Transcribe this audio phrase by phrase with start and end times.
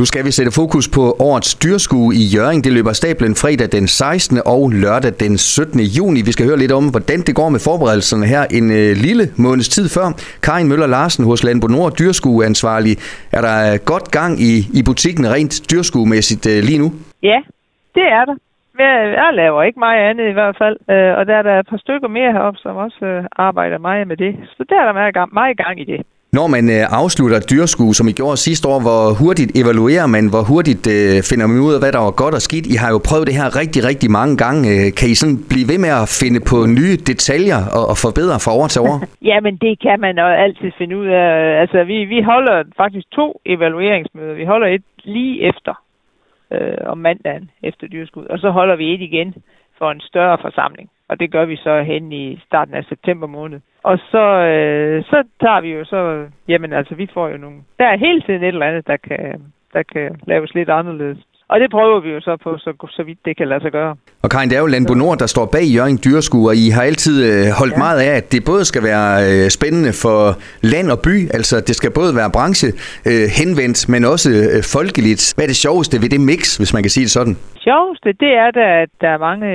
[0.00, 2.64] Nu skal vi sætte fokus på årets dyrskue i Jøring.
[2.64, 4.38] Det løber stablen fredag den 16.
[4.54, 5.80] og lørdag den 17.
[5.98, 6.20] juni.
[6.28, 9.68] Vi skal høre lidt om, hvordan det går med forberedelserne her en øh, lille måneds
[9.76, 10.06] tid før.
[10.46, 12.94] Karin Møller Larsen hos Landbo Nord, dyrskueansvarlig.
[13.36, 16.88] Er der øh, godt gang i, i butikken rent dyrskuemæssigt øh, lige nu?
[17.30, 17.38] Ja,
[17.96, 18.36] det er der.
[18.84, 21.68] Øh, jeg laver ikke meget andet i hvert fald, øh, og der er der et
[21.72, 24.32] par stykker mere heroppe, som også øh, arbejder meget med det.
[24.56, 26.00] Så der er der meget gang, meget gang i det.
[26.38, 30.24] Når man øh, afslutter et dyrskue, som I gjorde sidste år, hvor hurtigt evaluerer man,
[30.32, 32.66] hvor hurtigt øh, finder man ud af, hvad der var godt og skidt?
[32.74, 34.62] I har jo prøvet det her rigtig, rigtig mange gange.
[34.72, 38.36] Øh, kan I sådan blive ved med at finde på nye detaljer og, og forbedre
[38.44, 38.96] fra år til år?
[39.30, 41.28] ja, men det kan man jo altid finde ud af.
[41.62, 44.34] Altså, vi, vi holder faktisk to evalueringsmøder.
[44.42, 44.84] Vi holder et
[45.16, 45.74] lige efter
[46.54, 49.28] øh, om mandagen efter dyrskud, og så holder vi et igen
[49.78, 50.88] for en større forsamling.
[51.10, 53.60] Og det gør vi så hen i starten af september måned.
[53.90, 57.86] Og så, øh, så tager vi jo så, jamen altså vi får jo nogle, der
[57.86, 59.42] er hele tiden et eller andet, der kan,
[59.72, 61.18] der kan laves lidt anderledes.
[61.48, 63.96] Og det prøver vi jo så på, så, så vidt det kan lade sig gøre.
[64.22, 66.82] Og Karin, det er jo Landbo Nord, der står bag Jørgen Dyrskue, og I har
[66.82, 67.78] altid øh, holdt ja.
[67.78, 70.18] meget af, at det både skal være øh, spændende for
[70.62, 72.68] land og by, altså det skal både være branche
[73.10, 75.22] øh, henvendt, men også øh, folkeligt.
[75.34, 77.36] Hvad er det sjoveste ved det mix, hvis man kan sige det sådan?
[77.64, 79.48] Sjoveste, det er da, at der er mange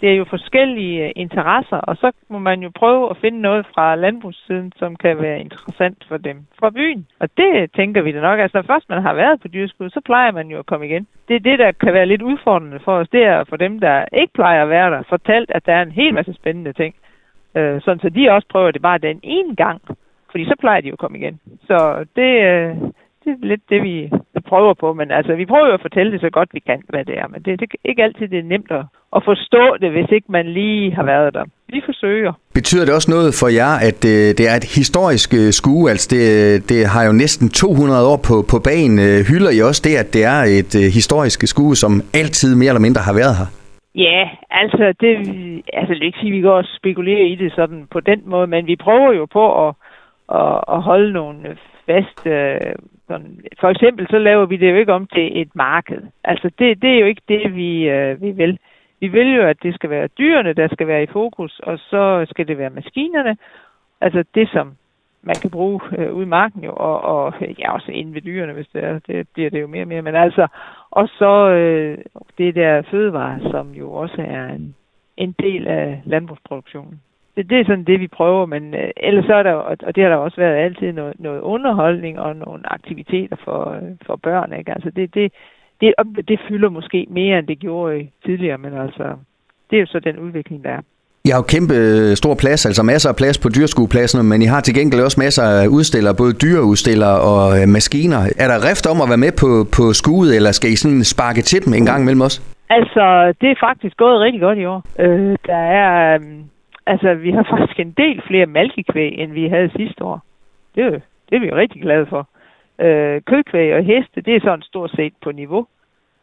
[0.00, 3.66] det er jo forskellige øh, interesser, og så må man jo prøve at finde noget
[3.74, 7.06] fra landbrugssiden, som kan være interessant for dem fra byen.
[7.20, 8.40] Og det tænker vi da nok.
[8.40, 11.06] Altså, når først man har været på dyrskud, så plejer man jo at komme igen.
[11.28, 13.08] Det er det, der kan være lidt udfordrende for os.
[13.08, 15.92] Det er for dem, der ikke plejer at være der, fortalt, at der er en
[15.92, 16.94] hel masse spændende ting.
[17.54, 19.80] Øh, sådan så de også prøver det bare den ene gang.
[20.30, 21.40] Fordi så plejer de jo at komme igen.
[21.66, 22.76] Så det, øh,
[23.28, 23.96] det er lidt det, vi
[24.50, 24.88] prøver på.
[25.00, 27.26] Men altså, vi prøver at fortælle det så godt vi kan, hvad det er.
[27.32, 28.84] Men det, det er ikke altid det er nemt at,
[29.16, 31.44] at forstå det, hvis ikke man lige har været der.
[31.74, 32.32] Vi forsøger.
[32.54, 35.90] Betyder det også noget for jer, at øh, det er et historisk øh, skue?
[35.90, 36.24] Altså, det,
[36.70, 38.98] det har jo næsten 200 år på, på banen.
[39.06, 42.86] Øh, hylder I også det, at det er et historisk skue, som altid mere eller
[42.86, 43.48] mindre har været her?
[44.08, 44.20] Ja,
[44.50, 45.12] altså, det,
[45.78, 48.20] altså, det vil ikke sige, at vi går og spekulerer i det sådan på den
[48.26, 49.74] måde, men vi prøver jo på at,
[50.40, 52.30] at, at holde nogle faste
[53.08, 56.02] sådan, for eksempel så laver vi det jo ikke om til et marked.
[56.24, 58.58] Altså det, det er jo ikke det, vi, øh, vi vil.
[59.00, 62.26] Vi vil jo, at det skal være dyrene, der skal være i fokus, og så
[62.30, 63.36] skal det være maskinerne.
[64.00, 64.76] Altså det, som
[65.22, 68.52] man kan bruge øh, ude i marken jo, og, og ja, også inde ved dyrene,
[68.52, 68.98] hvis det er.
[68.98, 70.02] Det bliver det jo mere og mere.
[70.02, 70.46] Men altså,
[70.90, 71.98] og så øh,
[72.38, 74.74] det der fødevare, som jo også er en,
[75.16, 77.00] en del af landbrugsproduktionen
[77.38, 79.52] det, det er sådan det, vi prøver, men øh, ellers så er der,
[79.86, 83.90] og det har der også været altid noget, noget underholdning og nogle aktiviteter for, øh,
[84.06, 84.72] for børn, ikke?
[84.72, 85.32] Altså det, det,
[85.80, 85.94] det,
[86.28, 89.04] det fylder måske mere, end det gjorde tidligere, men altså,
[89.70, 90.80] det er jo så den udvikling, der er.
[91.24, 94.44] I har jo kæmpe øh, stor plads, altså masser af plads på dyrskuepladserne, men I
[94.44, 98.20] har til gengæld også masser af udstillere, både dyreudstillere og øh, maskiner.
[98.44, 101.42] Er der rift om at være med på, på skuet, eller skal I sådan sparke
[101.42, 102.36] til dem en gang imellem os?
[102.70, 103.04] Altså,
[103.40, 104.80] det er faktisk gået rigtig godt i år.
[105.04, 106.14] Øh, der er...
[106.14, 106.20] Øh,
[106.92, 110.20] Altså, vi har faktisk en del flere malkekvæg, end vi havde sidste år.
[110.74, 110.90] Det er,
[111.28, 112.28] det er vi jo rigtig glade for.
[112.78, 115.66] Øh, kødkvæg og heste, det er sådan stort set på niveau.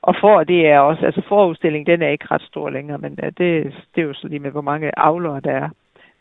[0.01, 3.31] Og for det er også, altså forudstillingen, den er ikke ret stor længere, men øh,
[3.37, 5.69] det, det er jo så lige med, hvor mange avlere der er.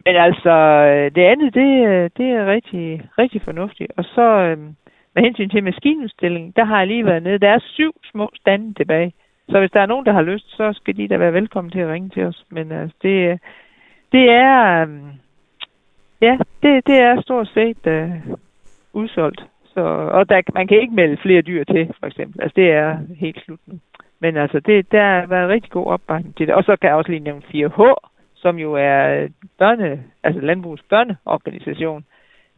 [0.07, 0.51] Men altså,
[0.91, 3.93] øh, det andet, det, øh, det er rigtig, rigtig fornuftigt.
[3.97, 4.59] Og så øh,
[5.15, 7.39] med hensyn til maskinudstillingen, der har jeg lige været nede.
[7.39, 9.13] Der er syv små stande tilbage.
[9.49, 11.81] Så hvis der er nogen, der har lyst, så skal de da være velkommen til
[11.81, 12.45] at ringe til os.
[12.51, 13.41] Men altså, det,
[14.15, 15.13] det er, øhm,
[16.21, 18.11] ja, det, det er stort set øh,
[18.93, 19.45] udsolgt.
[19.75, 19.81] Så,
[20.17, 22.43] og der, man kan ikke melde flere dyr til, for eksempel.
[22.43, 23.75] Altså, det er helt slut nu.
[24.21, 26.55] Men altså, det, der har været rigtig god opbakning til det.
[26.55, 27.95] Og så kan jeg også lige nævne 4H,
[28.35, 32.05] som jo er øh, børne, altså landbrugets børneorganisation.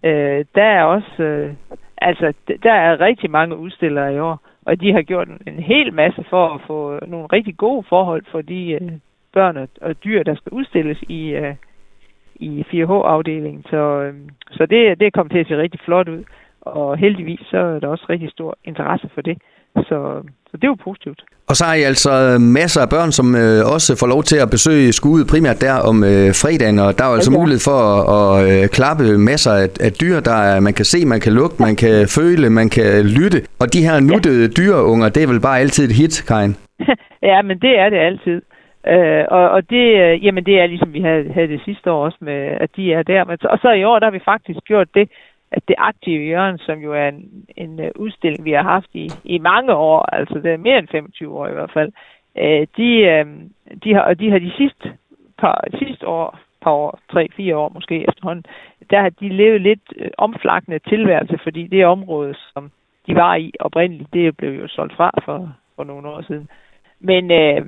[0.04, 1.54] Øh, der er også, øh,
[1.98, 5.94] altså, der er rigtig mange udstillere i år, og de har gjort en, en hel
[5.94, 8.92] masse for at få nogle rigtig gode forhold for de øh,
[9.38, 11.54] børn og dyr, der skal udstilles i, uh,
[12.48, 13.62] i 4H-afdelingen.
[13.70, 14.14] Så, uh,
[14.56, 16.22] så det, det kommet til at se rigtig flot ud.
[16.60, 19.36] Og heldigvis så er der også rigtig stor interesse for det.
[19.88, 19.98] Så,
[20.50, 21.20] så det jo positivt.
[21.48, 24.50] Og så har I altså masser af børn, som øh, også får lov til at
[24.50, 27.40] besøge skudet primært der om øh, fredagen, og der er altså okay.
[27.40, 30.98] mulighed for at, at øh, klappe masser af, af dyr, der er, man kan se,
[31.06, 33.38] man kan lugte, man kan føle, man kan lytte.
[33.60, 34.54] Og de her nuttede ja.
[34.58, 36.54] dyreunger, det er vel bare altid et hit, Karin?
[37.30, 38.42] ja, men det er det altid.
[38.86, 42.04] Øh, og, og det, øh, jamen det er ligesom vi havde, havde det sidste år
[42.04, 43.24] også med, at de er der.
[43.24, 45.08] Men, og så i år, der har vi faktisk gjort det,
[45.50, 49.10] at det aktive hjørne, som jo er en, en øh, udstilling, vi har haft i,
[49.24, 51.92] i mange år, altså det er mere end 25 år i hvert fald,
[52.38, 53.26] øh, de, øh,
[53.84, 54.92] de, har, og de har de sidste,
[55.38, 58.44] par, sidste år, par år, tre, fire år måske efterhånden,
[58.90, 62.70] der har de levet lidt øh, omflakkende tilværelse, fordi det område, som
[63.06, 64.12] de var i oprindeligt.
[64.12, 66.48] Det blev jo solgt fra for, for nogle år siden.
[67.00, 67.66] Men, øh,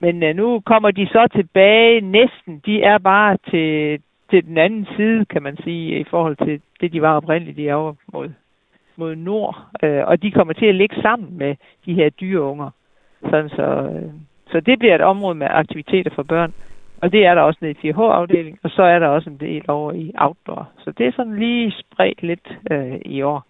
[0.00, 2.62] men øh, nu kommer de så tilbage næsten.
[2.66, 4.00] De er bare til,
[4.30, 7.56] til den anden side, kan man sige, i forhold til det, de var oprindeligt.
[7.56, 8.30] De er over mod,
[8.96, 9.58] mod nord.
[9.82, 11.56] Øh, og de kommer til at ligge sammen med
[11.86, 12.70] de her dyreunger.
[13.30, 14.10] Sådan så, øh,
[14.50, 16.52] så det bliver et område med aktiviteter for børn.
[17.02, 19.64] Og det er der også nede i 4H-afdelingen, og så er der også en del
[19.68, 20.68] over i outdoor.
[20.78, 23.46] Så det er sådan lige spredt lidt øh, i år.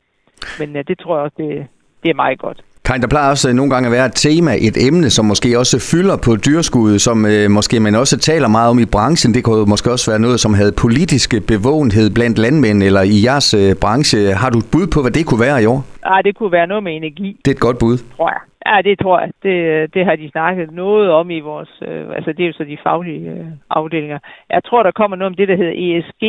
[0.58, 1.66] Men øh, det tror jeg også, det,
[2.02, 2.64] det er meget godt.
[2.90, 5.76] Karin, der plejer også nogle gange at være et tema, et emne, som måske også
[5.92, 9.34] fylder på dyrskuddet, som øh, måske man også taler meget om i branchen.
[9.36, 13.48] Det kunne måske også være noget, som havde politiske bevågenhed blandt landmænd eller i jeres
[13.60, 14.18] øh, branche.
[14.42, 15.80] Har du et bud på, hvad det kunne være i år?
[16.08, 17.30] Ja, det kunne være noget med energi.
[17.42, 17.96] Det er et godt bud.
[18.16, 18.42] Tror jeg.
[18.68, 19.30] Ja, det tror jeg.
[19.46, 19.54] Det,
[19.94, 21.72] det har de snakket noget om i vores...
[21.88, 23.46] Øh, altså, det er jo så de faglige øh,
[23.78, 24.18] afdelinger.
[24.54, 26.22] Jeg tror, der kommer noget om det, der hedder ESG,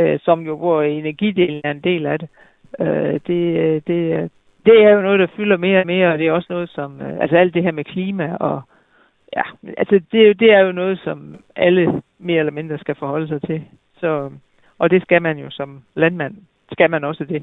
[0.00, 2.28] øh, som jo, hvor energidelen er en del af det.
[2.80, 3.42] Øh, det,
[3.88, 4.30] det,
[4.68, 7.00] det er jo noget, der fylder mere og mere, og det er også noget som,
[7.00, 8.62] øh, altså alt det her med klima og,
[9.36, 9.42] ja,
[9.78, 11.18] altså det, det er jo noget, som
[11.56, 13.60] alle mere eller mindre skal forholde sig til.
[14.00, 14.30] Så,
[14.78, 16.34] og det skal man jo som landmand,
[16.72, 17.42] skal man også det.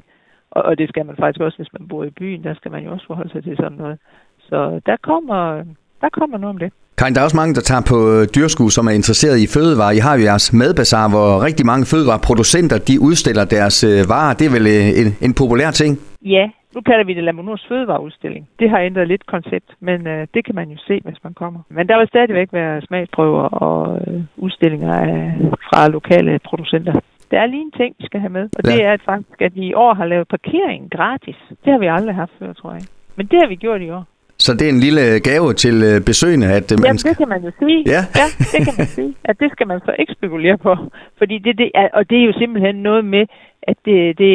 [0.50, 2.84] Og, og det skal man faktisk også, hvis man bor i byen, der skal man
[2.84, 3.98] jo også forholde sig til sådan noget.
[4.38, 5.64] Så der kommer,
[6.00, 6.72] der kommer noget om det.
[6.98, 7.98] Karin, der er også mange, der tager på
[8.36, 9.90] dyrsku, som er interesseret i fødevarer.
[9.98, 14.34] I har jo jeres madbazar, hvor rigtig mange fødevareproducenter, de udstiller deres øh, varer.
[14.38, 15.98] Det er vel øh, en, en populær ting?
[16.22, 16.46] Ja,
[16.76, 18.48] nu kalder vi det Lamonurs fødevareudstilling.
[18.58, 21.60] Det har ændret lidt koncept, men øh, det kan man jo se, hvis man kommer.
[21.68, 25.34] Men der vil stadigvæk være smagsprøver og øh, udstillinger af,
[25.68, 26.92] fra lokale producenter.
[27.30, 28.70] Der er lige en ting, vi skal have med, og ja.
[28.70, 31.36] det er at faktisk, at vi i år har lavet parkering gratis.
[31.64, 32.82] Det har vi aldrig haft før, tror jeg.
[33.16, 34.04] Men det har vi gjort i år.
[34.46, 37.28] Så det er en lille gave til øh, besøgende, at øh, man Jamen, det kan
[37.34, 37.80] man jo sige.
[37.94, 38.02] Ja.
[38.20, 39.12] ja, det kan man sige.
[39.30, 40.72] At det skal man så ikke spekulere på.
[41.18, 43.24] Fordi det, det er, og det er jo simpelthen noget med,
[43.62, 44.32] at det, det,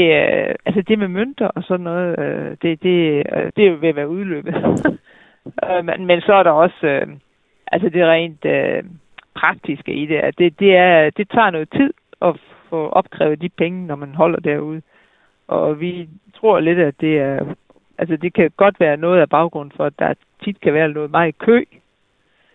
[0.65, 2.97] altså det med mønter og sådan noget, øh, det, det,
[3.55, 4.55] det er jo ved at være udløbet.
[5.87, 7.05] men, men så er der også,
[7.71, 8.45] altså det rent
[9.35, 12.33] praktiske i det, at det, det, er, det tager noget tid at
[12.69, 14.81] få opkrævet de penge, når man holder derude.
[15.47, 17.39] Og vi tror lidt, at det er
[18.01, 20.13] Altså det kan godt være noget af baggrunden for, at der
[20.43, 21.57] tit kan være noget meget kø,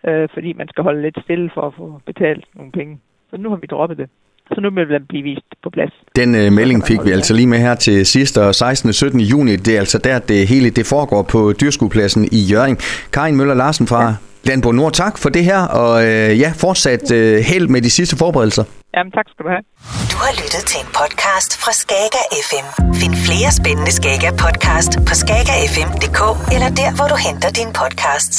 [0.09, 2.99] øh, fordi man skal holde lidt stille for at få betalt nogle penge.
[3.31, 4.09] Så nu har vi droppet det.
[4.55, 5.93] Så nu vil den blive vist på plads.
[6.17, 8.89] Den øh, melding fik vi altså lige med her til sidste og 16.
[8.89, 9.21] og 17.
[9.21, 9.57] juni.
[9.57, 12.77] Det er altså der, det hele det foregår på dyrskuepladsen i Jørgen.
[13.13, 14.15] Karin Møller Larsen fra ja.
[14.49, 18.17] Landbo Nord, tak for det her, og øh, ja, fortsat øh, held med de sidste
[18.17, 18.65] forberedelser.
[18.97, 19.65] Jamen, tak skal du have.
[20.13, 22.67] Du har lyttet til en podcast fra Skager FM.
[23.01, 26.21] Find flere spændende Skager podcast på skagerfm.dk
[26.55, 28.37] eller der, hvor du henter dine podcasts.